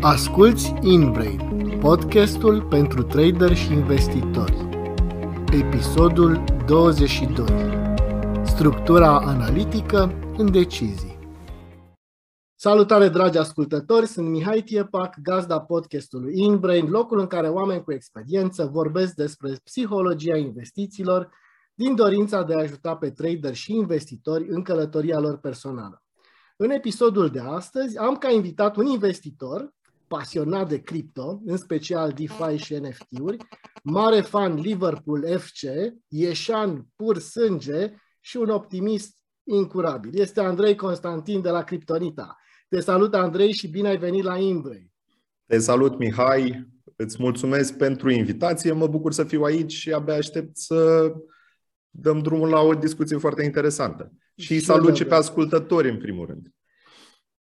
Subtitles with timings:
[0.00, 4.68] Asculți InBrain, podcastul pentru trader și investitori.
[5.52, 7.46] Episodul 22.
[8.44, 11.18] Structura analitică în decizii.
[12.54, 14.06] Salutare, dragi ascultători!
[14.06, 20.36] Sunt Mihai Tiepac, gazda podcastului InBrain, locul în care oameni cu experiență vorbesc despre psihologia
[20.36, 21.30] investițiilor
[21.74, 26.00] din dorința de a ajuta pe trader și investitori în călătoria lor personală.
[26.58, 29.74] În episodul de astăzi am ca invitat un investitor
[30.06, 33.36] pasionat de cripto, în special DeFi și NFT-uri,
[33.82, 35.60] mare fan Liverpool FC,
[36.08, 40.20] ieșan pur sânge și un optimist incurabil.
[40.20, 42.36] Este Andrei Constantin de la Kryptonita.
[42.68, 44.92] Te salut, Andrei, și bine ai venit la Imbrei.
[45.46, 46.68] Te salut, Mihai.
[46.96, 48.72] Îți mulțumesc pentru invitație.
[48.72, 51.12] Mă bucur să fiu aici și abia aștept să
[51.90, 54.12] dăm drumul la o discuție foarte interesantă.
[54.36, 56.50] Și, și salut și pe ascultători, în primul rând.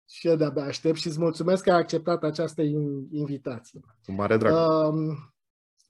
[0.09, 2.61] Și eu de-abia aștept și îți mulțumesc că ai acceptat această
[3.11, 3.79] invitație.
[4.05, 4.53] Cu mare drag.
[4.53, 5.17] Uh,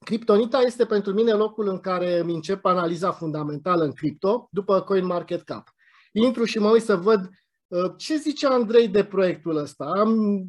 [0.04, 5.68] Kryptonita este pentru mine locul în care îmi încep analiza fundamentală în cripto, după CoinMarketCap.
[6.12, 7.30] Intru și mă uit să văd
[7.66, 9.84] uh, ce zice Andrei de proiectul ăsta.
[9.84, 10.42] Am,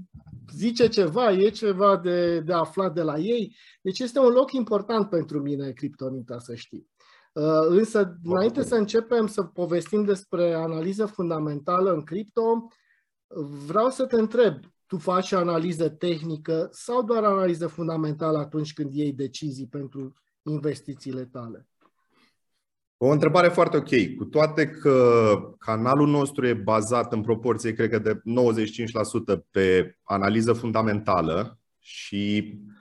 [0.55, 3.55] zice ceva, e ceva de, de aflat de la ei.
[3.81, 6.90] Deci este un loc important pentru mine, Kryptonita, să știi.
[7.33, 12.67] Uh, însă, înainte să începem să povestim despre analiză fundamentală în cripto,
[13.65, 19.13] vreau să te întreb, tu faci analiză tehnică sau doar analiză fundamentală atunci când iei
[19.13, 21.67] decizii pentru investițiile tale?
[22.97, 24.15] O întrebare foarte ok.
[24.17, 28.21] Cu toate că canalul nostru e bazat în proporție, cred că de
[29.35, 32.80] 95% pe analiză fundamentală și uh,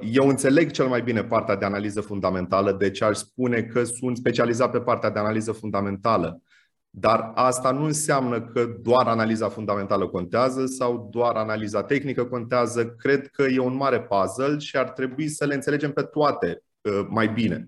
[0.00, 4.70] eu înțeleg cel mai bine partea de analiză fundamentală, deci aș spune că sunt specializat
[4.70, 6.42] pe partea de analiză fundamentală.
[6.90, 12.86] Dar asta nu înseamnă că doar analiza fundamentală contează sau doar analiza tehnică contează.
[12.86, 17.06] Cred că e un mare puzzle și ar trebui să le înțelegem pe toate uh,
[17.08, 17.66] mai bine.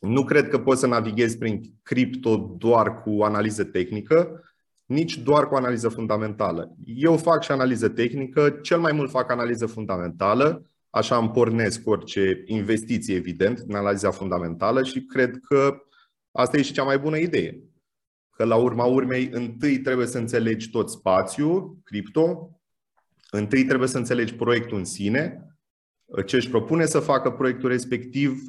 [0.00, 4.42] Nu cred că poți să navighezi prin cripto doar cu analiză tehnică,
[4.84, 6.74] nici doar cu analiză fundamentală.
[6.84, 12.42] Eu fac și analiză tehnică, cel mai mult fac analiză fundamentală, așa îmi pornesc orice
[12.46, 15.82] investiție, evident, în analiza fundamentală și cred că
[16.30, 17.62] asta e și cea mai bună idee.
[18.30, 22.50] Că la urma urmei întâi trebuie să înțelegi tot spațiul, cripto,
[23.30, 25.42] întâi trebuie să înțelegi proiectul în sine,
[26.26, 28.42] ce își propune să facă proiectul respectiv,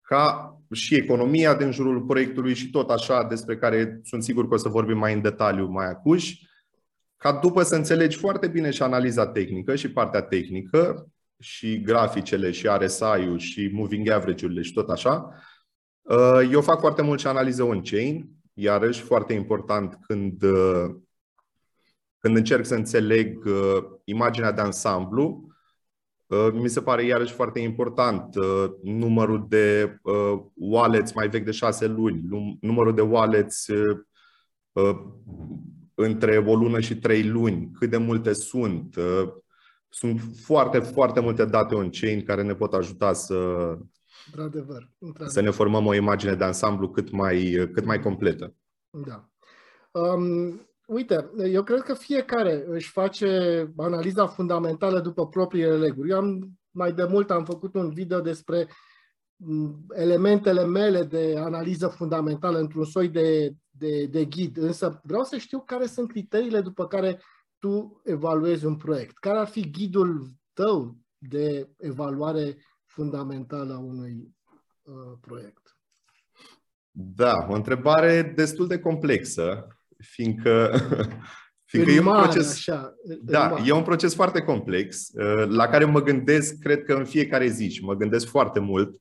[0.00, 4.56] ca și economia din jurul proiectului și tot așa, despre care sunt sigur că o
[4.56, 6.48] să vorbim mai în detaliu mai acuși,
[7.16, 11.08] ca după să înțelegi foarte bine și analiza tehnică și partea tehnică
[11.38, 15.34] și graficele și RSI-ul și moving average-urile și tot așa.
[16.50, 20.94] Eu fac foarte mult și analiză on-chain, iarăși foarte important când, uh,
[22.18, 25.48] când încerc să înțeleg uh, imaginea de ansamblu,
[26.26, 28.34] uh, mi se pare iarăși foarte important
[28.82, 29.98] numărul de
[30.54, 32.22] wallets mai vechi de șase luni,
[32.60, 33.66] numărul de wallets
[35.94, 38.96] între o lună și trei luni, cât de multe sunt.
[39.88, 43.34] Sunt foarte, foarte multe date on-chain care ne pot ajuta să,
[44.26, 45.32] Într-adevăr, într-adevăr.
[45.32, 48.54] Să ne formăm o imagine de ansamblu cât mai, cât mai completă.
[48.90, 49.28] Da.
[49.90, 53.28] Um, uite, eu cred că fiecare își face
[53.76, 56.10] analiza fundamentală după propriile leguri.
[56.10, 58.68] Eu am mai de mult am făcut un video despre
[59.36, 65.36] mm, elementele mele de analiză fundamentală într-un soi de, de, de ghid, însă vreau să
[65.36, 67.20] știu care sunt criteriile după care
[67.58, 69.18] tu evaluezi un proiect.
[69.18, 74.34] Care ar fi ghidul tău de evaluare fundamentală a unui
[74.82, 75.76] uh, proiect?
[76.90, 79.66] Da, o întrebare destul de complexă,
[79.98, 80.70] fiindcă,
[81.70, 82.52] fiindcă e un proces.
[82.52, 87.04] Așa, da, e un proces foarte complex, uh, la care mă gândesc, cred că în
[87.04, 89.00] fiecare zi și mă gândesc foarte mult,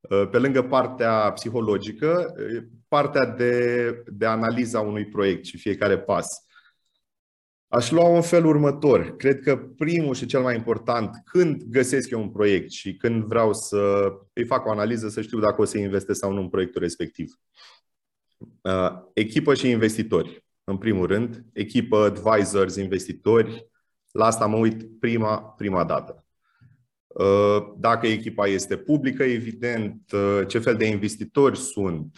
[0.00, 6.26] uh, pe lângă partea psihologică, uh, partea de, de analiza unui proiect și fiecare pas.
[7.72, 9.16] Aș lua un fel următor.
[9.16, 13.52] Cred că primul și cel mai important, când găsesc eu un proiect și când vreau
[13.52, 16.80] să îi fac o analiză, să știu dacă o să investesc sau nu în proiectul
[16.80, 17.40] respectiv.
[18.60, 20.44] Uh, echipă și investitori.
[20.64, 23.70] În primul rând, echipă, advisors, investitori.
[24.10, 26.24] La asta mă uit prima, prima dată.
[27.06, 32.16] Uh, dacă echipa este publică, evident, uh, ce fel de investitori sunt,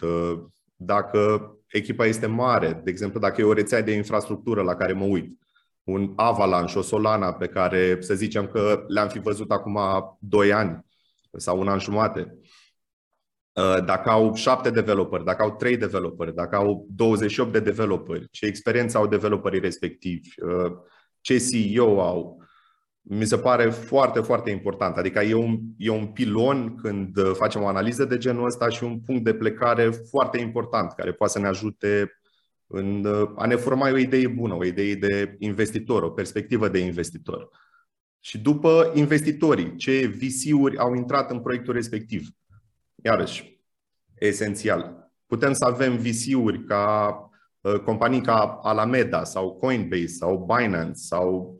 [0.75, 5.05] dacă echipa este mare, de exemplu, dacă e o rețea de infrastructură la care mă
[5.05, 5.43] uit,
[5.85, 9.79] un Avalanche, o Solana pe care să zicem că le-am fi văzut acum
[10.19, 10.85] 2 ani
[11.31, 12.37] sau un an jumate.
[13.53, 18.45] Uh, dacă au șapte developeri, dacă au trei developeri, dacă au 28 de developeri, ce
[18.45, 20.71] experiență au developerii respectivi, uh,
[21.21, 22.43] ce CEO au,
[23.01, 24.97] mi se pare foarte, foarte important.
[24.97, 28.83] Adică e un, e un pilon când uh, facem o analiză de genul ăsta și
[28.83, 32.19] un punct de plecare foarte important care poate să ne ajute
[32.67, 37.49] în a ne forma o idee bună, o idee de investitor, o perspectivă de investitor.
[38.19, 42.27] Și după investitorii, ce VC-uri au intrat în proiectul respectiv
[43.05, 43.59] iarăși,
[44.13, 45.11] esențial.
[45.25, 47.15] Putem să avem VC-uri ca
[47.61, 51.57] uh, companii ca Alameda sau Coinbase sau Binance sau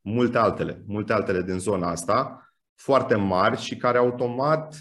[0.00, 4.80] multe altele, multe altele din zona asta, foarte mari și care automat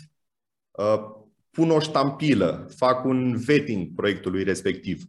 [0.71, 1.19] uh,
[1.49, 5.03] pun o ștampilă, fac un vetting proiectului respectiv.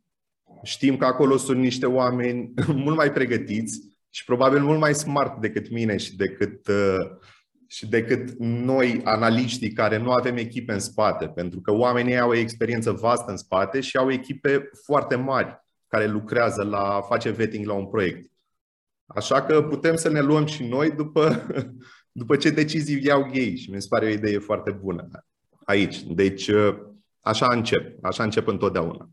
[0.62, 2.52] Știm că acolo sunt niște oameni
[2.84, 3.80] mult mai pregătiți
[4.10, 7.10] și probabil mult mai smart decât mine și decât uh,
[7.72, 12.34] și decât noi, analiștii, care nu avem echipe în spate, pentru că oamenii au o
[12.34, 17.66] experiență vastă în spate și au echipe foarte mari care lucrează la a face vetting
[17.66, 18.30] la un proiect.
[19.06, 21.46] Așa că putem să ne luăm și noi după,
[22.20, 25.08] după ce decizii iau ei și mi se pare o idee foarte bună
[25.64, 26.02] aici.
[26.02, 26.50] Deci,
[27.20, 29.08] așa încep, așa încep întotdeauna.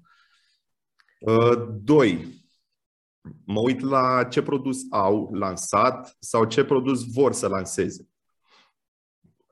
[1.83, 2.39] Doi,
[3.45, 8.09] mă uit la ce produs au lansat sau ce produs vor să lanseze.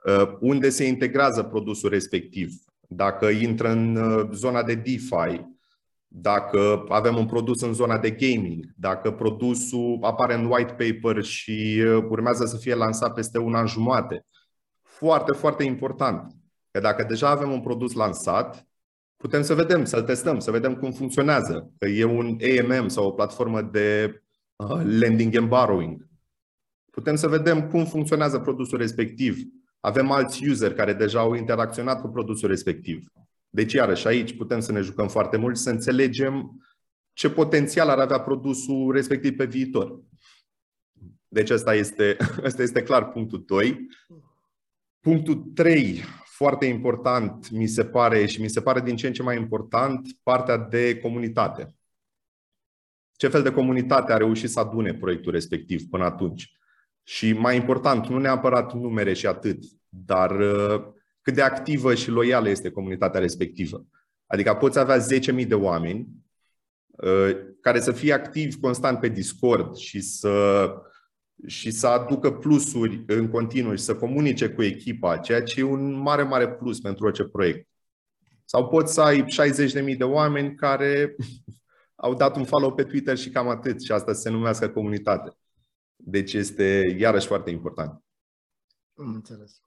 [0.06, 2.54] Uh, unde se integrează produsul respectiv.
[2.88, 5.46] Dacă intră în uh, zona de DeFi,
[6.08, 11.84] dacă avem un produs în zona de gaming, dacă produsul apare în white paper și
[11.86, 14.26] uh, urmează să fie lansat peste un an jumate.
[14.82, 16.32] Foarte, foarte important.
[16.72, 18.67] Că dacă deja avem un produs lansat,
[19.18, 21.72] putem să vedem, să-l testăm, să vedem cum funcționează.
[21.78, 24.22] Că e un AMM sau o platformă de
[24.84, 26.08] lending and borrowing.
[26.92, 29.38] Putem să vedem cum funcționează produsul respectiv,
[29.80, 33.12] avem alți user care deja au interacționat cu produsul respectiv.
[33.50, 36.62] Deci, iarăși, aici putem să ne jucăm foarte mult și să înțelegem
[37.14, 40.02] ce potențial ar avea produsul respectiv pe viitor.
[41.28, 42.18] Deci ăsta este,
[42.48, 43.88] ăsta este clar punctul 2.
[45.00, 46.04] Punctul 3,
[46.38, 50.08] foarte important, mi se pare și mi se pare din ce în ce mai important,
[50.24, 51.76] partea de comunitate.
[53.16, 56.52] Ce fel de comunitate a reușit să adune proiectul respectiv până atunci?
[57.04, 60.84] Și mai important, nu neapărat numere și atât, dar uh,
[61.22, 63.86] cât de activă și loială este comunitatea respectivă.
[64.26, 64.98] Adică poți avea
[65.40, 66.08] 10.000 de oameni
[66.86, 67.30] uh,
[67.62, 70.68] care să fie activi constant pe Discord și să,
[71.46, 75.92] și să aducă plusuri în continuu și să comunice cu echipa, ceea ce e un
[75.92, 77.68] mare, mare plus pentru orice proiect.
[78.46, 79.26] Sau poți să ai
[79.92, 81.16] 60.000 de oameni care
[81.96, 85.38] au dat un follow pe Twitter și cam atât și asta se numească comunitate.
[85.96, 88.04] Deci este iarăși foarte important.
[88.96, 89.62] Am înțeles.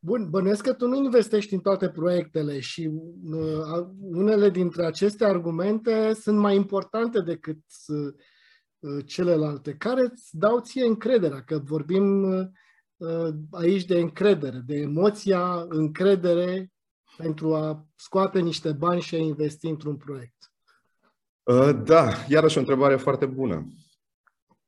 [0.00, 2.90] Bun, bănuiesc că tu nu investești în toate proiectele și
[3.24, 8.14] uh, unele dintre aceste argumente sunt mai importante decât uh,
[9.06, 9.74] celelalte.
[9.74, 11.42] Care îți dau ție încrederea?
[11.42, 12.22] Că vorbim
[12.96, 16.72] uh, aici de încredere, de emoția încredere
[17.16, 20.52] pentru a scoate niște bani și a investi într-un proiect.
[21.42, 23.66] Uh, da, iarăși o întrebare foarte bună.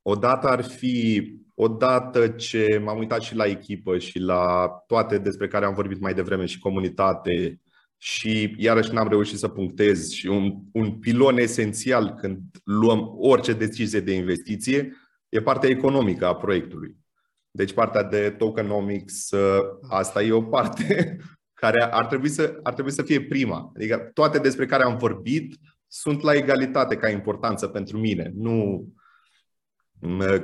[0.02, 1.22] Odată ar fi,
[1.54, 6.14] odată ce m-am uitat și la echipă și la toate despre care am vorbit mai
[6.14, 7.60] devreme și comunitate
[7.98, 14.00] și iarăși n-am reușit să punctez și un, un pilon esențial când luăm orice decizie
[14.00, 14.92] de investiție
[15.28, 16.96] e partea economică a proiectului.
[17.50, 19.30] Deci partea de tokenomics,
[19.88, 21.16] asta e o parte
[21.60, 23.72] care ar trebui să, ar trebui să fie prima.
[23.74, 28.32] Adică toate despre care am vorbit sunt la egalitate ca importanță pentru mine.
[28.34, 28.88] Nu,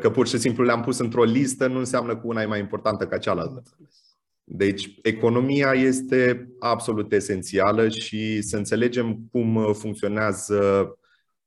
[0.00, 3.06] Că pur și simplu le-am pus într-o listă nu înseamnă că una e mai importantă
[3.06, 3.62] ca cealaltă.
[4.46, 10.88] Deci, economia este absolut esențială și să înțelegem cum uh, funcționează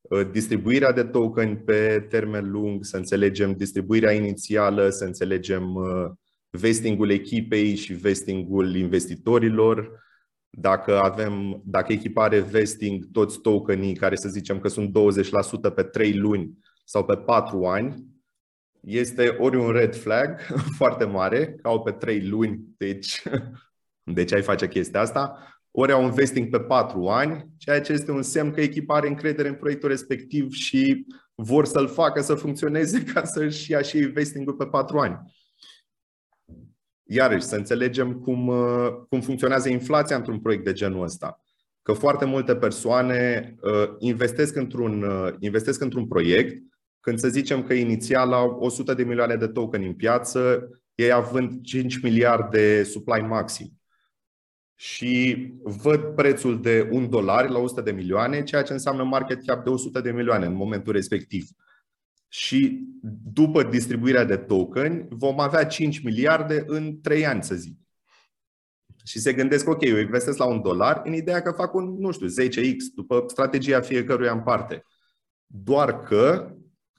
[0.02, 6.10] uh, distribuirea de token pe termen lung, să înțelegem distribuirea inițială, să înțelegem uh,
[6.50, 10.06] vestingul echipei și vestingul investitorilor.
[10.50, 14.98] Dacă avem, dacă echipa are vesting toți tokenii care să zicem că sunt
[15.70, 18.06] 20% pe 3 luni, sau pe 4 ani,
[18.88, 20.40] este ori un red flag
[20.78, 23.24] foarte mare, ca au pe 3 luni, deci,
[24.18, 25.38] deci ai face chestia asta,
[25.72, 29.08] ori au un vesting pe 4 ani, ceea ce este un semn că echipa are
[29.08, 34.54] încredere în proiectul respectiv și vor să-l facă să funcționeze ca să-și ia și vestingul
[34.54, 35.36] pe 4 ani.
[37.10, 38.52] Iarăși, să înțelegem cum,
[39.10, 41.42] cum funcționează inflația într-un proiect de genul ăsta.
[41.82, 46.62] Că foarte multe persoane uh, investesc, într-un, uh, investesc într-un proiect
[47.00, 51.62] când să zicem că inițial au 100 de milioane de token în piață, ei având
[51.62, 53.72] 5 miliarde supply maxim.
[54.80, 59.64] și văd prețul de un dolar la 100 de milioane, ceea ce înseamnă market cap
[59.64, 61.48] de 100 de milioane în momentul respectiv.
[62.28, 62.88] Și
[63.34, 67.80] după distribuirea de token, vom avea 5 miliarde în 3 ani, să zic.
[69.04, 72.12] Și se gândesc, ok, eu investesc la un dolar în ideea că fac un, nu
[72.12, 74.84] știu, 10x după strategia fiecăruia în parte.
[75.46, 76.52] Doar că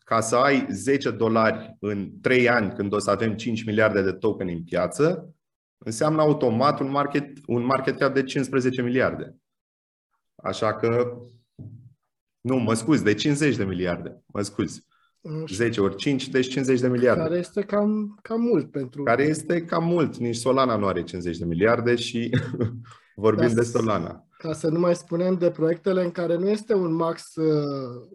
[0.09, 4.13] ca să ai 10 dolari în 3 ani, când o să avem 5 miliarde de
[4.13, 5.35] token în piață,
[5.79, 9.37] înseamnă automat un market, un market cap de 15 miliarde.
[10.43, 11.19] Așa că,
[12.41, 14.87] nu, mă scuzi, de 50 de miliarde, mă scuzi.
[15.47, 17.23] 10 ori 5, deci 50 de miliarde.
[17.23, 19.03] Care este cam, cam mult pentru...
[19.03, 20.17] Care este cam mult.
[20.17, 22.31] Nici Solana nu are 50 de miliarde și
[23.17, 24.27] vorbim de Solana.
[24.39, 28.09] Ca să nu mai spunem de proiectele în care nu este un max uh,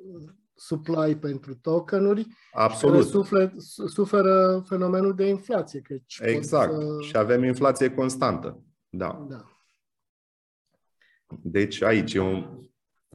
[0.64, 2.96] supply pentru tokenuri Absolut.
[2.96, 3.54] care sufle,
[3.86, 5.80] suferă fenomenul de inflație.
[5.80, 6.74] Căci exact.
[6.74, 6.98] Să...
[7.02, 8.64] Și avem inflație constantă.
[8.90, 9.26] Da.
[9.30, 9.44] da.
[11.42, 12.60] Deci aici e un,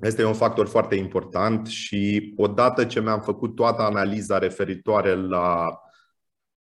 [0.03, 5.79] este un factor foarte important și odată ce mi-am făcut toată analiza referitoare la,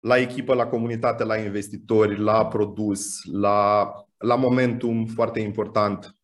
[0.00, 6.16] la echipă, la comunitate, la investitori, la produs, la, la momentum foarte important,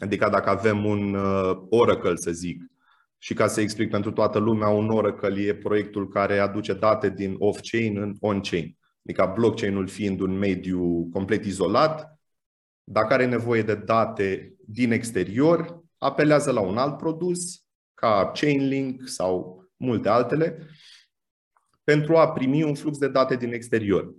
[0.00, 2.71] adică dacă avem un uh, Oracle, să zic,
[3.22, 7.34] și ca să explic pentru toată lumea, un Oracle e proiectul care aduce date din
[7.38, 8.76] off-chain în on-chain.
[9.04, 12.20] Adică blockchain-ul fiind un mediu complet izolat,
[12.84, 17.64] dacă are nevoie de date din exterior, apelează la un alt produs,
[17.94, 20.66] ca Chainlink sau multe altele,
[21.84, 24.14] pentru a primi un flux de date din exterior.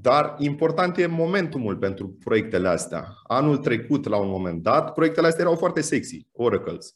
[0.00, 3.14] Dar important e momentumul pentru proiectele astea.
[3.26, 6.92] Anul trecut, la un moment dat, proiectele astea erau foarte sexy, Oracles.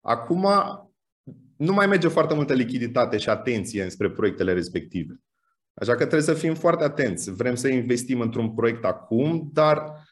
[0.00, 0.46] Acum
[1.56, 5.20] nu mai merge foarte multă lichiditate și atenție spre proiectele respective.
[5.74, 7.32] Așa că trebuie să fim foarte atenți.
[7.32, 10.08] Vrem să investim într-un proiect acum, dar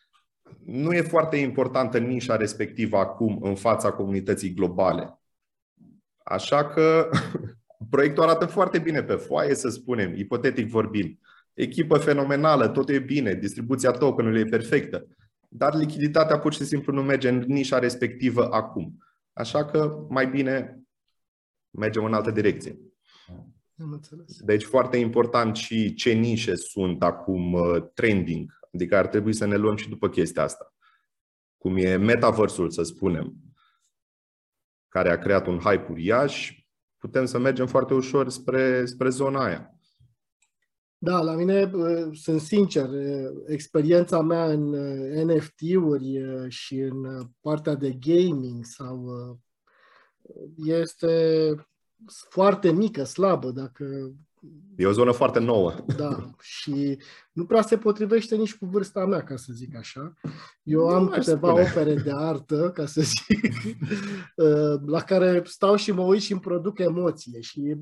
[0.65, 5.19] nu e foarte importantă nișa respectivă acum în fața comunității globale.
[6.25, 7.09] Așa că
[7.91, 11.19] proiectul arată foarte bine pe foaie, să spunem, ipotetic vorbind.
[11.55, 15.07] Echipă fenomenală, totul e bine, distribuția tokenului e perfectă,
[15.49, 19.08] dar lichiditatea pur și simplu nu merge în nișa respectivă acum.
[19.39, 20.83] Așa că mai bine
[21.71, 22.79] mergem în altă direcție.
[23.81, 24.41] Am înțeles.
[24.41, 28.59] Deci foarte important și ce nișe sunt acum uh, trending.
[28.75, 30.75] Adică ar trebui să ne luăm și după chestia asta.
[31.59, 33.35] Cum e metaversul, să spunem,
[34.89, 36.63] care a creat un hype uriaș,
[36.97, 39.78] putem să mergem foarte ușor spre, spre zona aia.
[41.01, 41.71] Da, la mine,
[42.13, 42.89] sunt sincer,
[43.47, 44.71] experiența mea în
[45.27, 49.09] NFT-uri și în partea de gaming sau
[50.57, 51.55] este
[52.29, 54.13] foarte mică, slabă, dacă...
[54.77, 55.75] E o zonă foarte nouă.
[55.97, 56.99] Da, și
[57.33, 60.15] nu prea se potrivește nici cu vârsta mea, ca să zic așa.
[60.63, 61.69] Eu nu am câteva spune.
[61.71, 63.55] opere de artă, ca să zic,
[64.95, 67.77] la care stau și mă uit și îmi produc emoție și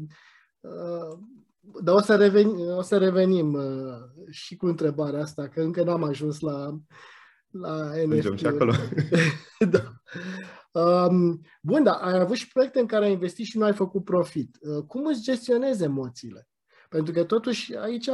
[1.83, 6.03] dar o să, reveni, o să revenim uh, și cu întrebarea asta, că încă n-am
[6.03, 6.79] ajuns la,
[7.51, 8.39] la NFT.
[8.39, 8.73] și acolo.
[9.75, 9.93] da.
[10.81, 14.05] Um, bun, dar ai avut și proiecte în care ai investit și nu ai făcut
[14.05, 14.59] profit.
[14.61, 16.49] Uh, cum îți gestionezi emoțiile?
[16.89, 18.09] Pentru că totuși aici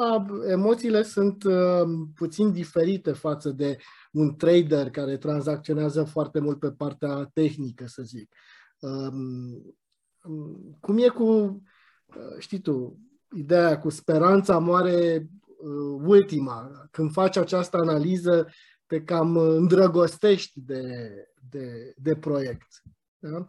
[0.48, 1.82] emoțiile sunt uh,
[2.14, 3.76] puțin diferite față de
[4.12, 8.34] un trader care tranzacționează foarte mult pe partea tehnică, să zic.
[8.78, 9.76] Um,
[10.80, 12.98] cum e cu, uh, știi tu,
[13.34, 16.70] ideea cu speranța moare uh, ultima.
[16.90, 18.48] Când faci această analiză,
[18.86, 20.82] te cam îndrăgostești de,
[21.50, 22.82] de, de proiect.
[23.18, 23.48] Da?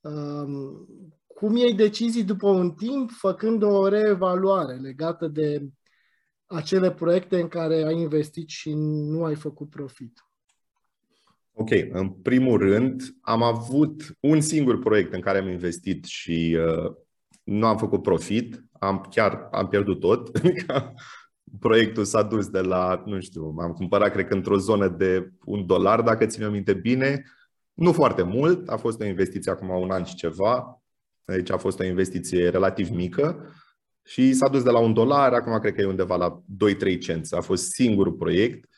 [0.00, 0.86] Um,
[1.26, 5.68] cum iei decizii după un timp, făcând o reevaluare legată de
[6.46, 10.24] acele proiecte în care ai investit și nu ai făcut profit?
[11.52, 16.92] Ok, în primul rând, am avut un singur proiect în care am investit și uh,
[17.42, 20.30] nu am făcut profit am chiar am pierdut tot.
[21.60, 25.66] Proiectul s-a dus de la, nu știu, am cumpărat, cred că într-o zonă de un
[25.66, 27.24] dolar, dacă ținem minte bine.
[27.74, 30.82] Nu foarte mult, a fost o investiție acum un an și ceva.
[31.24, 33.54] Aici a fost o investiție relativ mică
[34.06, 36.42] și s-a dus de la un dolar, acum cred că e undeva la
[36.94, 37.34] 2-3 cenți.
[37.34, 38.68] A fost singurul proiect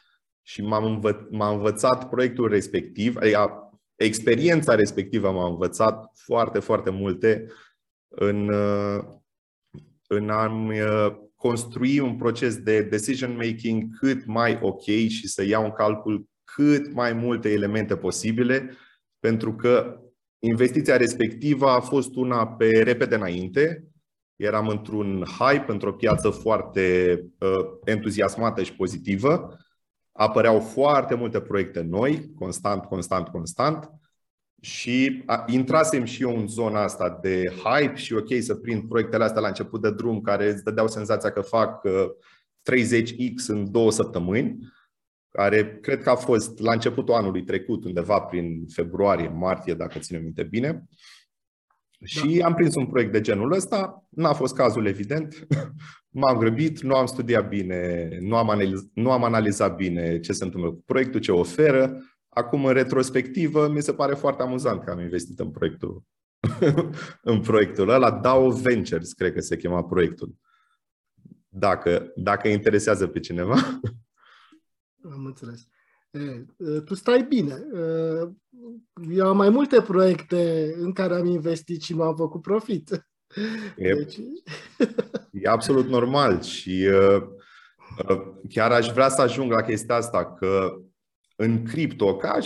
[0.43, 7.47] și m-am învă- m-a învățat proiectul respectiv, adică experiența respectivă m-a învățat foarte, foarte multe
[8.09, 8.53] în,
[10.09, 15.65] în a-mi uh, construi un proces de decision making cât mai ok și să iau
[15.65, 18.77] în calcul cât mai multe elemente posibile,
[19.19, 20.01] pentru că
[20.39, 23.85] investiția respectivă a fost una pe repede înainte.
[24.37, 29.57] Eram într-un hype, într-o piață foarte uh, entuziasmată și pozitivă.
[30.13, 33.91] apăreau foarte multe proiecte noi, constant, constant, constant,
[34.61, 39.41] și intrasem și eu în zona asta de hype și ok să prind proiectele astea
[39.41, 41.89] la început de drum care îți dădeau senzația că fac
[42.73, 44.59] 30x în două săptămâni,
[45.31, 50.23] care cred că a fost la începutul anului trecut, undeva prin februarie, martie, dacă ținem
[50.23, 50.85] minte bine.
[52.05, 52.47] Și da.
[52.47, 55.47] am prins un proiect de genul ăsta, n-a fost cazul evident,
[56.21, 60.45] m-am grăbit, nu am studiat bine, nu am, analiz, nu am analizat bine ce se
[60.45, 62.01] întâmplă cu proiectul, ce oferă.
[62.37, 66.03] Acum, în retrospectivă, mi se pare foarte amuzant că am investit în proiectul,
[67.23, 68.11] în proiectul ăla.
[68.11, 70.35] DAO Ventures, cred că se chema proiectul.
[71.49, 73.55] Dacă, dacă interesează pe cineva.
[75.13, 75.69] Am înțeles.
[76.11, 76.45] E,
[76.85, 77.67] tu stai bine.
[79.11, 83.07] Eu am mai multe proiecte în care am investit și nu am făcut profit.
[83.77, 84.17] E, deci...
[85.31, 87.23] e absolut normal și uh,
[88.09, 90.81] uh, chiar aș vrea să ajung la chestia asta, că
[91.37, 92.39] în cripto, ca,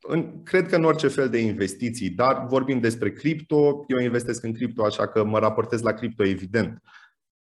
[0.00, 4.52] în, cred că în orice fel de investiții, dar vorbim despre cripto, eu investesc în
[4.52, 6.82] cripto, așa că mă raportez la cripto, evident.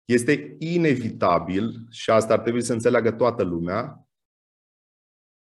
[0.05, 4.07] Este inevitabil, și asta ar trebui să înțeleagă toată lumea,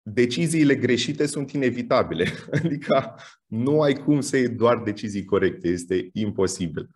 [0.10, 2.26] deciziile greșite sunt inevitabile.
[2.64, 6.90] Adică nu ai cum să iei doar decizii corecte, este imposibil.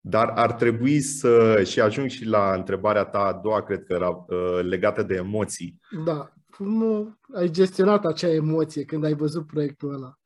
[0.00, 4.08] Dar ar trebui să și ajung și la întrebarea ta a doua, cred că era
[4.08, 5.80] uh, legată de emoții.
[6.04, 6.32] Da.
[6.56, 10.18] Cum ai gestionat acea emoție când ai văzut proiectul ăla?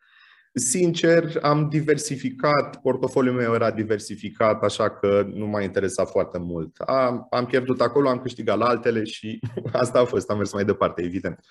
[0.53, 6.77] Sincer, am diversificat, portofoliul meu era diversificat, așa că nu m-a interesat foarte mult.
[6.79, 9.41] Am, am pierdut acolo, am câștigat la altele și
[9.73, 11.45] asta a fost, am mers mai departe, evident.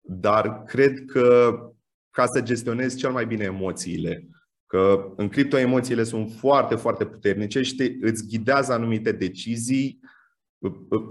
[0.00, 1.54] Dar cred că
[2.10, 4.28] ca să gestionezi cel mai bine emoțiile,
[4.66, 10.00] că în cripto emoțiile sunt foarte, foarte puternice și te, îți ghidează anumite decizii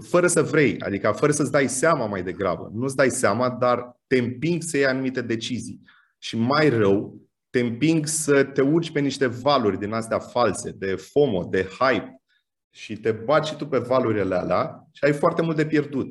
[0.08, 2.70] fără să vrei, adică fără să-ți dai seama mai degrabă.
[2.72, 5.80] Nu-ți dai seama, dar te împing să iei anumite decizii.
[6.18, 10.94] Și mai rău, te împing să te urci pe niște valuri din astea false, de
[10.94, 12.22] FOMO, de hype
[12.70, 16.08] și te baci și tu pe valurile alea și ai foarte mult de pierdut.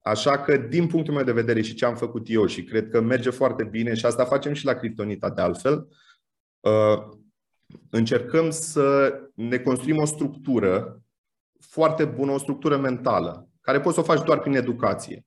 [0.00, 3.00] Așa că, din punctul meu de vedere și ce am făcut eu și cred că
[3.00, 5.88] merge foarte bine și asta facem și la Kryptonita de altfel,
[6.60, 7.18] uh,
[7.90, 11.02] încercăm să ne construim o structură
[11.76, 15.26] foarte bună, o structură mentală, care poți să o faci doar prin educație.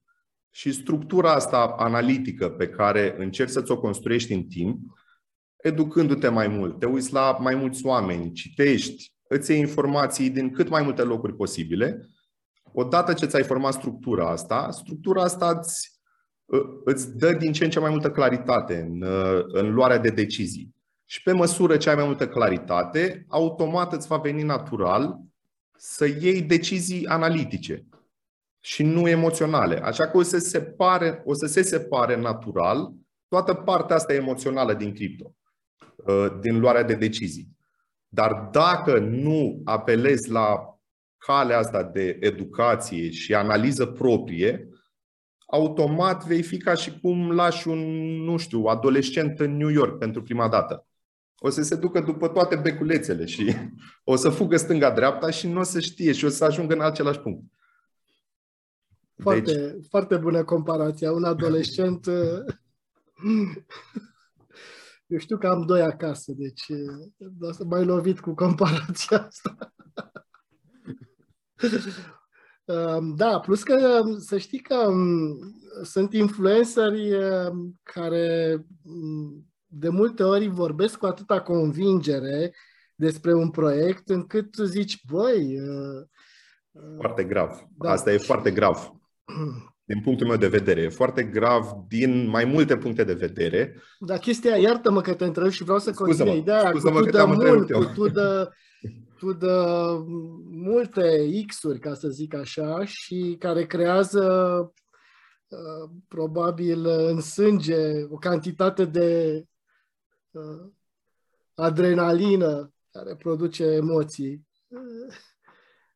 [0.49, 4.79] Și structura asta analitică pe care încerci să-ți o construiești în timp,
[5.57, 10.69] educându-te mai mult, te uiți la mai mulți oameni, citești, îți iei informații din cât
[10.69, 12.09] mai multe locuri posibile
[12.73, 15.91] odată ce ți-ai format structura asta, structura asta îți,
[16.85, 19.03] îți dă din ce în ce mai multă claritate în,
[19.47, 20.75] în luarea de decizii.
[21.05, 25.28] Și pe măsură ce ai mai multă claritate, automat îți va veni natural
[25.81, 27.85] să iei decizii analitice
[28.59, 29.75] și nu emoționale.
[29.83, 32.93] Așa că o să, separe, o să se separe natural
[33.27, 35.35] toată partea asta emoțională din cripto,
[36.41, 37.57] din luarea de decizii.
[38.07, 40.77] Dar dacă nu apelezi la
[41.17, 44.69] calea asta de educație și analiză proprie,
[45.45, 47.79] automat vei fi ca și cum lași un,
[48.23, 50.88] nu știu, adolescent în New York pentru prima dată.
[51.39, 53.56] O să se ducă după toate beculețele și
[54.04, 57.19] o să fugă stânga-dreapta și nu o să știe și o să ajungă în același
[57.19, 57.43] punct.
[59.15, 59.86] Foarte, deci...
[59.89, 61.12] foarte bună comparația.
[61.12, 62.06] Un adolescent...
[65.08, 66.65] Eu știu că am doi acasă, deci
[67.39, 69.73] o să mai lovit cu comparația asta.
[73.15, 75.39] Da, plus că să știi că um,
[75.84, 82.53] sunt influenceri um, care um, de multe ori vorbesc cu atâta convingere
[82.95, 85.60] despre un proiect încât zici, băi...
[85.60, 86.01] Uh,
[86.71, 87.67] uh, foarte grav.
[87.77, 87.91] Da.
[87.91, 88.91] Asta e foarte grav.
[89.86, 90.82] Din punctul meu de vedere.
[90.82, 93.75] E foarte grav din mai multe puncte de vedere.
[93.99, 97.71] Da, chestia, iartă-mă că te întreb și vreau să continui ideea cu tu de mult,
[97.71, 98.49] cu tu de
[99.17, 99.97] tu dă
[100.51, 104.23] multe X-uri, ca să zic așa, și care creează
[105.47, 109.43] uh, probabil în sânge o cantitate de uh,
[111.53, 114.47] adrenalină care produce emoții.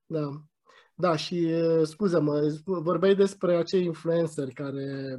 [0.05, 0.29] Da.
[0.95, 1.49] Da, și
[1.83, 5.17] scuză-mă, vorbeai despre acei influenceri care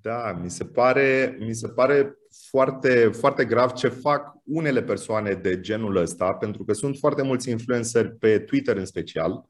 [0.00, 2.16] da, mi se pare, mi se pare
[2.50, 7.50] foarte, foarte grav ce fac unele persoane de genul ăsta, pentru că sunt foarte mulți
[7.50, 9.44] influenceri pe Twitter în special,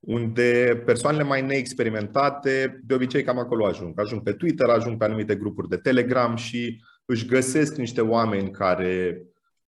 [0.00, 4.00] unde persoanele mai neexperimentate, de obicei cam acolo ajung.
[4.00, 9.22] Ajung pe Twitter, ajung pe anumite grupuri de Telegram și își găsesc niște oameni care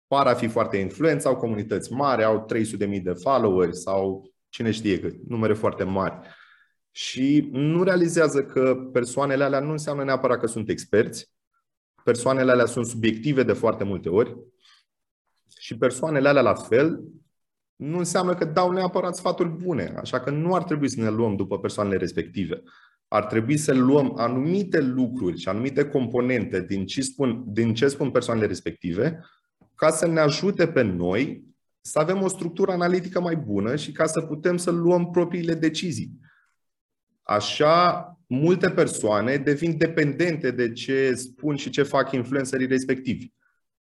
[0.06, 5.00] par a fi foarte influenți, au comunități mari, au 300.000 de followers sau cine știe
[5.00, 6.14] cât, numere foarte mari.
[6.90, 11.32] Și nu realizează că persoanele alea nu înseamnă neapărat că sunt experți,
[12.04, 14.36] persoanele alea sunt subiective de foarte multe ori.
[15.58, 17.02] Și persoanele alea la fel
[17.76, 21.36] nu înseamnă că dau neapărat sfaturi bune, așa că nu ar trebui să ne luăm
[21.36, 22.62] după persoanele respective.
[23.08, 28.10] Ar trebui să luăm anumite lucruri și anumite componente din ce spun, din ce spun
[28.10, 29.20] persoanele respective
[29.74, 31.46] ca să ne ajute pe noi
[31.80, 36.10] să avem o structură analitică mai bună și ca să putem să luăm propriile decizii.
[37.22, 43.32] Așa, multe persoane devin dependente de ce spun și ce fac influencerii respectivi.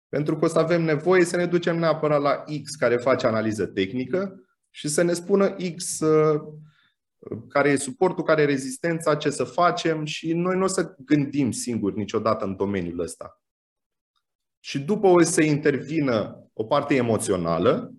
[0.10, 3.66] Pentru că o să avem nevoie să ne ducem neapărat la X care face analiză
[3.66, 6.42] tehnică și să ne spună X uh,
[7.50, 11.52] care e suportul, care e rezistența, ce să facem și noi nu o să gândim
[11.52, 13.42] singuri niciodată în domeniul ăsta.
[14.60, 17.94] Și după o să intervină o parte emoțională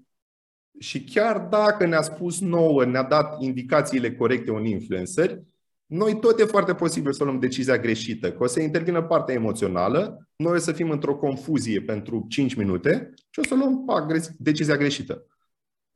[0.78, 5.40] și chiar dacă ne-a spus nouă, ne-a dat indicațiile corecte un influencer,
[5.86, 10.28] noi tot e foarte posibil să luăm decizia greșită, că o să intervină partea emoțională,
[10.36, 14.06] noi o să fim într-o confuzie pentru 5 minute și o să luăm pa,
[14.38, 15.26] decizia greșită.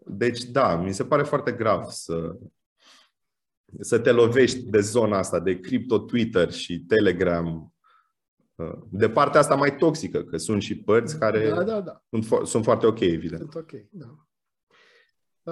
[0.06, 2.37] Deci, da, mi se pare foarte grav să,
[3.80, 7.72] să te lovești de zona asta de cripto Twitter și Telegram
[8.90, 12.02] de partea asta mai toxică, că sunt și părți care da, da, da.
[12.11, 13.40] Sunt, sunt foarte ok, evident.
[13.40, 14.14] Sunt ok, da.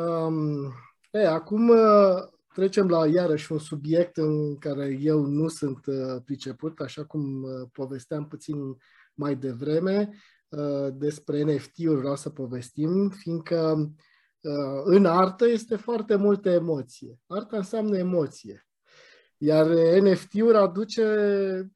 [0.00, 0.72] Um,
[1.10, 1.76] e, acum uh,
[2.54, 7.68] trecem la iarăși un subiect în care eu nu sunt uh, priceput, așa cum uh,
[7.72, 8.56] povesteam puțin
[9.14, 10.10] mai devreme.
[10.48, 13.88] Uh, despre NFT-uri vreau să povestim, fiindcă uh,
[14.84, 17.18] în artă este foarte multă emoție.
[17.26, 18.68] Arta înseamnă emoție.
[19.40, 19.66] Iar
[20.00, 21.04] NFT-uri aduce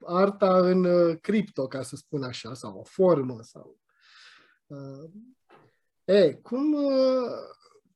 [0.04, 3.38] arta în uh, cripto, ca să spun așa, sau o formă.
[3.42, 3.78] Sau...
[4.66, 5.10] Uh,
[6.04, 7.30] e, cum, uh,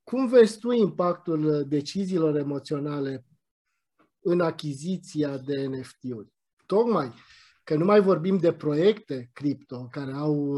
[0.05, 3.27] cum vezi tu impactul deciziilor emoționale
[4.21, 6.33] în achiziția de NFT-uri?
[6.67, 7.13] Tocmai
[7.65, 10.57] că nu mai vorbim de proiecte cripto care au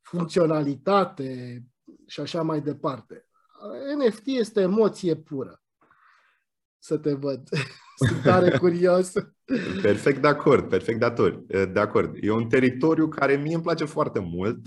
[0.00, 1.62] funcționalitate
[2.06, 3.26] și așa mai departe.
[3.98, 5.62] NFT este emoție pură.
[6.78, 7.48] Să te văd.
[8.06, 9.12] Sunt tare curios.
[9.82, 11.52] Perfect de acord, perfect de acord.
[11.72, 12.16] De acord.
[12.20, 14.66] E un teritoriu care mie îmi place foarte mult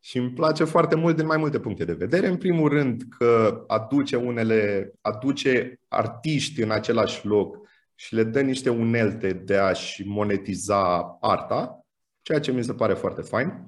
[0.00, 2.26] și îmi place foarte mult din mai multe puncte de vedere.
[2.26, 7.56] În primul rând că aduce unele, aduce artiști în același loc
[7.94, 11.86] și le dă niște unelte de a-și monetiza arta,
[12.22, 13.66] ceea ce mi se pare foarte fain.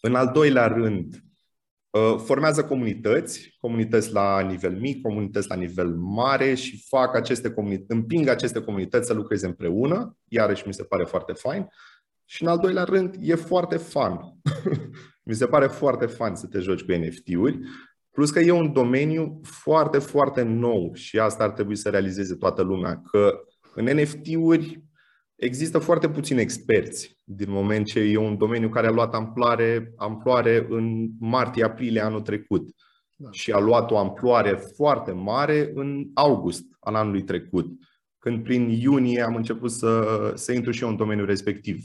[0.00, 1.29] În al doilea rând, Uh,
[2.24, 8.28] formează comunități, comunități la nivel mic, comunități la nivel mare și fac aceste comunități, împing
[8.28, 11.68] aceste comunități să lucreze împreună, iarăși mi se pare foarte fain.
[12.24, 14.18] Și în al doilea rând, e foarte fun.
[15.28, 17.58] mi se pare foarte fun să te joci cu NFT-uri,
[18.10, 22.62] plus că e un domeniu foarte, foarte nou și asta ar trebui să realizeze toată
[22.62, 23.40] lumea, că
[23.74, 24.84] în NFT-uri
[25.40, 30.66] Există foarte puțini experți din moment ce e un domeniu care a luat amploare, amploare
[30.68, 32.70] în martie-aprilie anul trecut
[33.16, 33.30] da.
[33.30, 37.66] și a luat o amploare foarte mare în august al anului trecut,
[38.18, 41.84] când prin iunie am început să, să intru și eu în domeniul respectiv.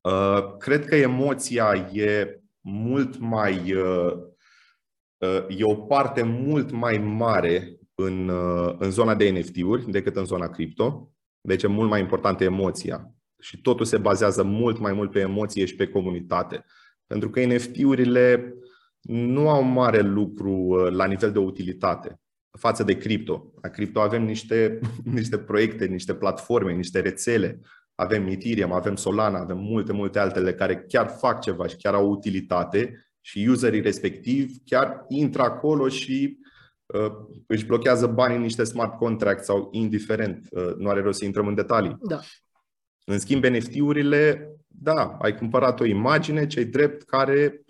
[0.00, 3.72] Uh, cred că emoția e mult mai.
[3.72, 4.12] Uh,
[5.16, 8.28] uh, e o parte mult mai mare în,
[8.78, 11.12] în zona de NFT-uri decât în zona cripto.
[11.48, 13.14] Deci e mult mai importantă emoția.
[13.40, 16.64] Și totul se bazează mult mai mult pe emoție și pe comunitate.
[17.06, 18.54] Pentru că NFT-urile
[19.00, 22.20] nu au mare lucru uh, la nivel de utilitate
[22.58, 23.52] față de cripto.
[23.62, 24.78] La cripto avem niște,
[25.18, 27.60] niște proiecte, niște platforme, niște rețele.
[27.94, 32.10] Avem Ethereum, avem Solana, avem multe, multe altele care chiar fac ceva și chiar au
[32.10, 36.56] utilitate și userii respectiv chiar intră acolo și Uh,
[37.46, 41.46] își blochează banii în niște smart contracts sau indiferent, uh, nu are rost să intrăm
[41.46, 41.96] în detalii.
[42.00, 42.20] Da.
[43.04, 47.62] În schimb, NFT-urile, da, ai cumpărat o imagine, cei drept, care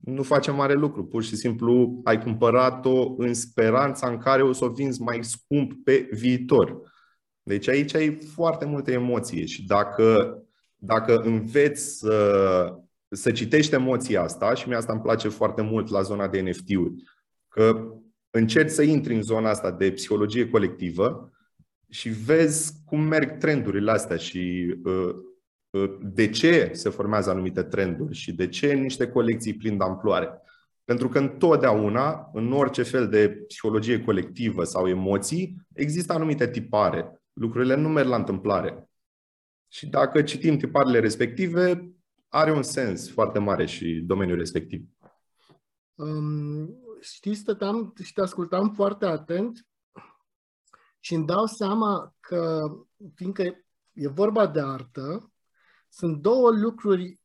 [0.00, 1.04] nu face mare lucru.
[1.04, 5.84] Pur și simplu ai cumpărat-o în speranța în care o să o vinzi mai scump
[5.84, 6.80] pe viitor.
[7.42, 10.38] Deci aici ai foarte multe emoție și dacă,
[10.76, 12.74] dacă înveți să,
[13.08, 17.02] să citești emoția asta, și mie asta îmi place foarte mult la zona de NFT-uri,
[17.48, 17.92] că
[18.36, 21.30] încerci să intri în zona asta de psihologie colectivă
[21.90, 25.14] și vezi cum merg trendurile astea și uh,
[25.70, 30.40] uh, de ce se formează anumite trenduri și de ce niște colecții prind amploare.
[30.84, 37.22] Pentru că întotdeauna, în orice fel de psihologie colectivă sau emoții, există anumite tipare.
[37.32, 38.88] Lucrurile nu merg la întâmplare.
[39.68, 41.92] Și dacă citim tiparele respective,
[42.28, 44.84] are un sens foarte mare și domeniul respectiv.
[45.94, 49.66] Um, știi, stăteam și te ascultam foarte atent
[51.00, 52.70] Și îmi dau seama că,
[53.14, 53.42] fiindcă
[53.92, 55.32] e vorba de artă,
[55.88, 57.20] sunt două lucruri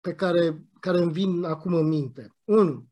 [0.00, 2.36] pe care, care îmi vin acum în minte.
[2.44, 2.88] Unu,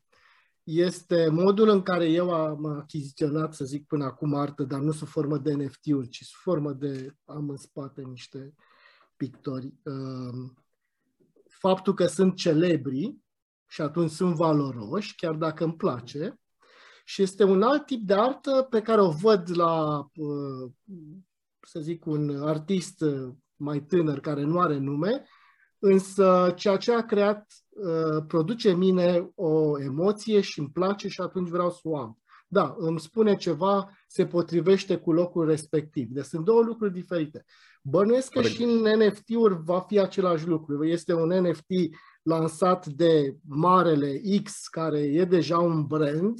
[0.63, 5.07] este modul în care eu am achiziționat, să zic, până acum artă, dar nu sub
[5.07, 8.53] formă de NFT-uri, ci sub formă de, am în spate niște
[9.15, 9.73] pictori.
[9.83, 10.65] Um,
[11.47, 13.15] faptul că sunt celebri
[13.67, 16.39] și atunci sunt valoroși, chiar dacă îmi place,
[17.05, 20.71] și este un alt tip de artă pe care o văd la, uh,
[21.61, 23.03] să zic, un artist
[23.55, 25.25] mai tânăr care nu are nume,
[25.79, 31.21] însă ceea ce a creat uh, produce în mine o emoție și îmi place și
[31.21, 32.21] atunci vreau să o am.
[32.47, 36.07] Da, îmi spune ceva, se potrivește cu locul respectiv.
[36.09, 37.45] Deci sunt două lucruri diferite.
[37.89, 40.85] Bănuiesc că și în NFT-uri va fi același lucru.
[40.85, 46.37] Este un NFT lansat de marele X, care e deja un brand,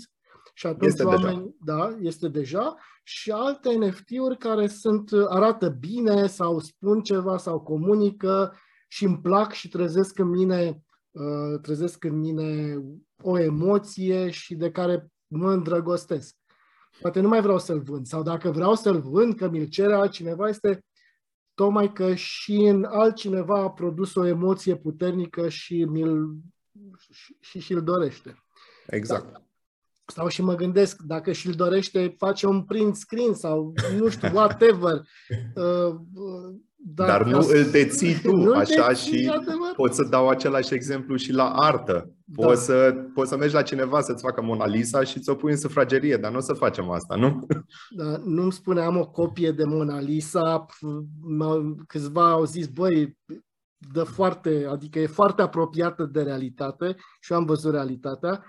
[0.54, 1.56] și atunci este oameni, deja.
[1.60, 8.54] da, este deja, și alte NFT-uri care sunt, arată bine sau spun ceva sau comunică
[8.88, 12.78] și îmi plac și trezesc în mine, uh, trezesc în mine
[13.22, 16.36] o emoție și de care mă îndrăgostesc.
[17.02, 20.48] Poate nu mai vreau să-l vând sau dacă vreau să-l vând, că mi-l cere altcineva,
[20.48, 20.82] este
[21.58, 26.36] tocmai că și în altcineva a produs o emoție puternică și mi-l
[27.12, 28.44] și, și și-l dorește.
[28.88, 29.32] Exact.
[29.32, 29.42] Da.
[30.06, 35.02] Sau și mă gândesc, dacă și-l dorește, face un print screen sau nu știu, whatever.
[35.56, 35.96] Uh,
[36.80, 39.74] dar, Dar nu îl deții tu, nu așa deții, și adevăr.
[39.76, 42.12] pot să dau același exemplu și la artă.
[42.24, 42.46] Da.
[42.46, 45.58] Poți, să, poți să mergi la cineva să-ți facă Mona Lisa și ți-o pui în
[45.58, 47.46] sufragerie, dar nu o să facem asta, nu?
[47.98, 50.66] Da, nu-mi spune, am o copie de Mona Lisa,
[51.88, 53.18] câțiva au zis, băi,
[53.78, 58.44] dă foarte, adică e foarte apropiată de realitate și eu am văzut realitatea,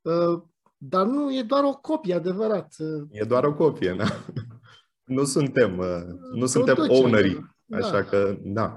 [0.00, 0.42] uh,
[0.76, 2.74] dar nu, e doar o copie, adevărat.
[3.10, 4.04] E doar o copie, da?
[5.04, 6.02] Nu suntem, uh,
[6.34, 7.58] nu suntem ownerii.
[7.70, 8.02] Așa da.
[8.02, 8.76] că, da.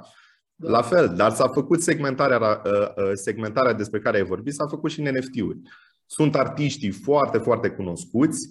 [0.55, 0.69] da.
[0.69, 4.91] La fel, dar s-a făcut segmentarea, uh, uh, segmentarea despre care ai vorbit, s-a făcut
[4.91, 5.59] și în NFT-uri.
[6.05, 8.49] Sunt artiștii foarte, foarte cunoscuți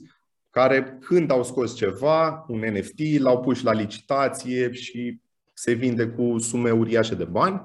[0.50, 5.20] care când au scos ceva, un NFT, l-au pus la licitație și
[5.52, 7.62] se vinde cu sume uriașe de bani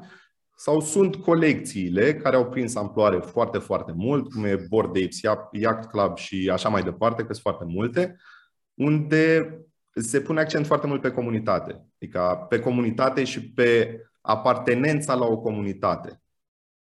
[0.56, 5.20] sau sunt colecțiile care au prins amploare foarte, foarte mult, cum e Board Apes,
[5.52, 8.18] Yacht Club și așa mai departe, că sunt foarte multe,
[8.74, 9.52] unde
[10.02, 11.86] se pune accent foarte mult pe comunitate.
[11.96, 16.22] Adică pe comunitate și pe apartenența la o comunitate.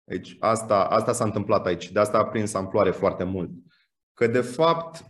[0.04, 1.92] Deci asta, asta s-a întâmplat aici.
[1.92, 3.50] De asta a prins amploare foarte mult.
[4.14, 5.04] Că de fapt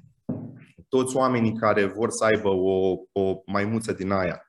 [0.89, 4.45] toți oamenii care vor să aibă o, o maimuță din aia,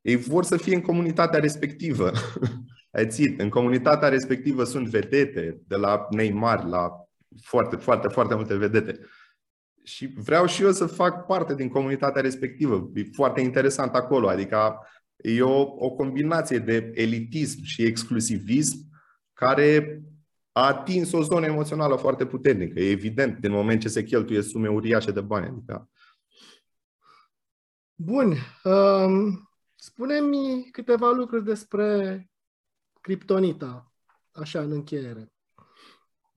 [0.00, 2.10] ei vor să fie în comunitatea respectivă.
[2.92, 6.90] Ai în comunitatea respectivă sunt vedete, de la Neymar la
[7.42, 9.00] foarte, foarte, foarte multe vedete
[9.82, 12.90] și vreau și eu să fac parte din comunitatea respectivă.
[12.94, 14.28] E foarte interesant acolo.
[14.28, 14.78] Adică
[15.16, 18.78] e o, o combinație de elitism și exclusivism
[19.32, 20.02] care
[20.52, 22.80] a atins o zonă emoțională foarte puternică.
[22.80, 25.46] E evident, din moment ce se cheltuie sume uriașe de bani.
[25.46, 25.90] Adică...
[27.94, 28.34] Bun.
[28.64, 32.30] Um, spune-mi câteva lucruri despre
[33.00, 33.92] criptonita,
[34.30, 35.29] așa, în încheiere.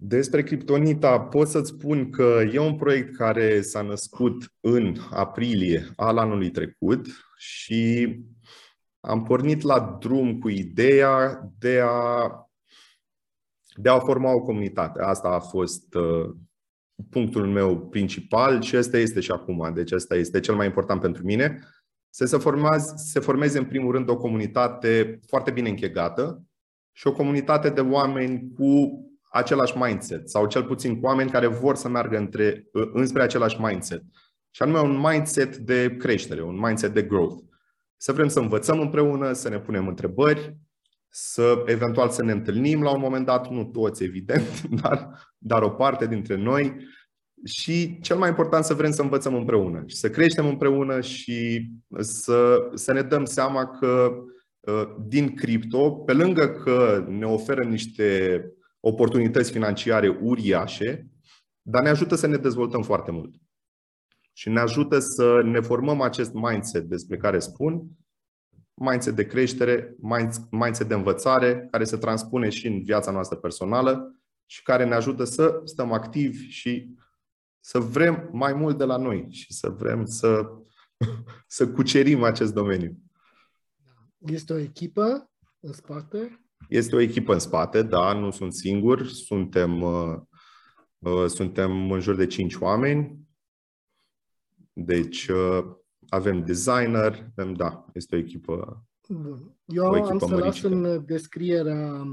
[0.06, 6.18] Despre Kryptonita pot să-ți spun că e un proiect care s-a născut în aprilie al
[6.18, 8.20] anului trecut și
[9.00, 12.30] am pornit la drum cu ideea de a,
[13.76, 15.02] de a forma o comunitate.
[15.02, 16.36] Asta a fost uh,
[17.10, 19.72] punctul meu principal și ăsta este și acum.
[19.74, 21.60] Deci ăsta este cel mai important pentru mine.
[22.10, 26.44] Să se, formeze, se formeze în primul rând o comunitate foarte bine închegată
[26.92, 29.02] și o comunitate de oameni cu
[29.34, 34.02] același mindset sau cel puțin cu oameni care vor să meargă între, înspre același mindset.
[34.50, 37.44] Și anume un mindset de creștere, un mindset de growth.
[37.98, 40.58] Să vrem să învățăm împreună, să ne punem întrebări,
[41.10, 45.70] să eventual să ne întâlnim la un moment dat, nu toți evident, dar, dar o
[45.70, 46.76] parte dintre noi
[47.46, 51.70] și cel mai important să vrem să învățăm împreună și să creștem împreună și
[52.00, 54.12] să, să ne dăm seama că
[54.60, 58.42] uh, din cripto, pe lângă că ne oferă niște
[58.86, 61.08] oportunități financiare uriașe,
[61.62, 63.36] dar ne ajută să ne dezvoltăm foarte mult.
[64.34, 67.88] Și ne ajută să ne formăm acest mindset despre care spun,
[68.74, 69.96] mindset de creștere,
[70.50, 75.24] mindset de învățare, care se transpune și în viața noastră personală și care ne ajută
[75.24, 76.96] să stăm activi și
[77.60, 80.50] să vrem mai mult de la noi și să vrem să,
[81.48, 82.98] să cucerim acest domeniu.
[84.18, 89.82] Este o echipă în spate este o echipă în spate, da, nu sunt singur, suntem,
[89.82, 90.16] uh,
[90.98, 93.20] uh, suntem în jur de 5 oameni.
[94.74, 95.66] Deci, uh,
[96.10, 99.58] avem designer, avem, da, este o echipă Bun.
[99.66, 102.04] Eu o echipă am să las în descrierea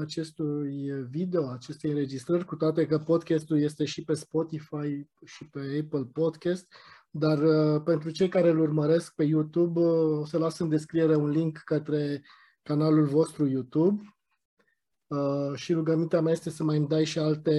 [0.00, 6.08] acestui video, acestei înregistrări, cu toate că podcastul este și pe Spotify și pe Apple
[6.12, 6.74] Podcast,
[7.10, 11.16] dar uh, pentru cei care îl urmăresc pe YouTube, uh, o să las în descriere
[11.16, 12.22] un link către
[12.64, 14.14] canalul vostru YouTube
[15.06, 17.54] uh, și rugămintea mea este să mai îmi dai și alte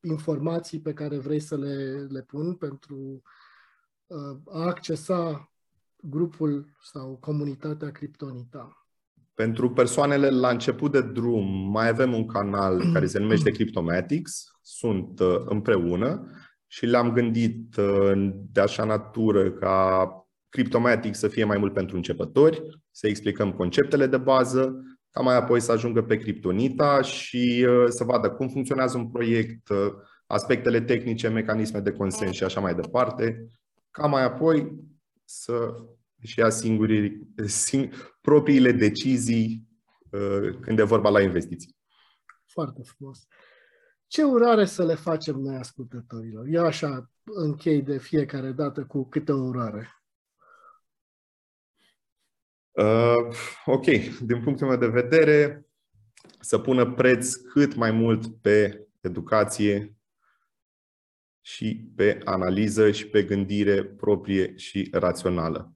[0.00, 3.22] informații pe care vrei să le, le pun pentru
[4.44, 5.54] a accesa
[5.96, 8.86] grupul sau comunitatea Kryptonita.
[9.34, 15.20] Pentru persoanele la început de drum, mai avem un canal care se numește Cryptomatics, sunt
[15.20, 16.30] uh, împreună
[16.66, 20.08] și le-am gândit uh, de așa natură ca
[20.54, 25.60] Cryptomatics să fie mai mult pentru începători, să explicăm conceptele de bază, ca mai apoi
[25.60, 29.68] să ajungă pe Kryptonita și uh, să vadă cum funcționează un proiect,
[30.26, 33.50] aspectele tehnice, mecanisme de consens și așa mai departe,
[33.90, 34.72] ca mai apoi
[35.24, 35.74] să
[36.22, 39.68] și ia singuri, sing, propriile decizii
[40.10, 41.76] uh, când e vorba la investiții.
[42.46, 43.26] Foarte frumos.
[44.06, 46.46] Ce urare să le facem noi ascultătorilor?
[46.46, 50.03] Eu așa închei de fiecare dată cu câte o urare.
[52.74, 53.34] Uh,
[53.64, 53.84] ok,
[54.20, 55.66] din punctul meu de vedere,
[56.40, 59.96] să pună preț cât mai mult pe educație
[61.40, 65.74] și pe analiză și pe gândire proprie și rațională.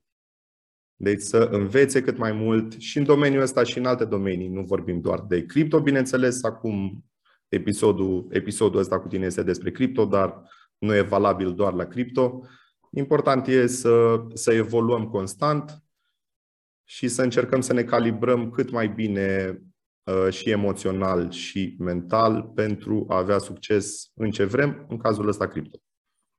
[0.97, 4.49] Deci să învețe cât mai mult și în domeniul ăsta și în alte domenii.
[4.49, 7.05] Nu vorbim doar de cripto, bineînțeles, acum
[7.49, 10.43] episodul, episodul ăsta cu tine este despre cripto, dar
[10.79, 12.43] nu e valabil doar la cripto.
[12.91, 15.83] Important e să, să evoluăm constant
[16.91, 19.59] și să încercăm să ne calibrăm cât mai bine
[20.03, 25.49] uh, și emoțional și mental pentru a avea succes în ce vrem, în cazul ăsta
[25.49, 25.79] cripto.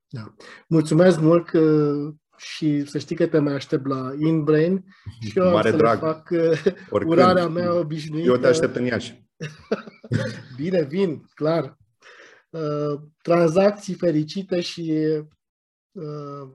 [0.08, 0.34] Da.
[0.68, 1.94] Mulțumesc mult că
[2.36, 4.84] și să știi că te mai aștept la InBrain
[5.20, 5.98] și eu Mare să drag.
[5.98, 6.38] fac uh,
[6.90, 7.18] Oricând.
[7.18, 8.28] urarea mea obișnuită.
[8.28, 9.28] Eu te aștept în Iași.
[10.56, 11.76] Bine, vin, clar.
[12.50, 15.06] Uh, tranzacții fericite și
[15.92, 16.50] uh,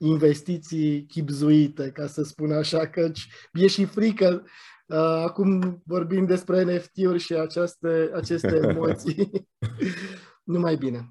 [0.00, 3.10] investiții chipzuite, ca să spun așa, că
[3.52, 4.44] e și frică.
[4.86, 9.30] Uh, acum vorbim despre NFT-uri și aceste, aceste emoții.
[10.52, 11.10] Numai bine!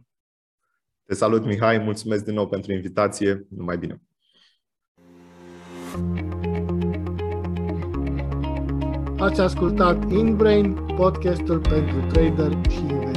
[1.06, 3.48] Te salut, Mihai, mulțumesc din nou pentru invitație.
[3.50, 4.02] Numai bine!
[9.18, 13.09] Ați ascultat InBrain, podcastul pentru trader și investitori.